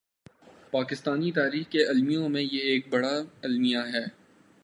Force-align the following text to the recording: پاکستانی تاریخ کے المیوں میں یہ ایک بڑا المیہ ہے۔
پاکستانی 0.71 1.31
تاریخ 1.31 1.69
کے 1.69 1.85
المیوں 1.85 2.29
میں 2.29 2.41
یہ 2.41 2.59
ایک 2.59 2.87
بڑا 2.89 3.13
المیہ 3.41 3.83
ہے۔ 3.93 4.05